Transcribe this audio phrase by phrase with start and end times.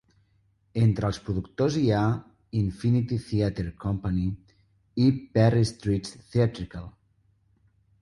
[0.83, 2.01] Entre els productors hi ha
[2.61, 4.27] Infinity Theatre Company
[5.07, 6.95] i Perry Street Theatricals.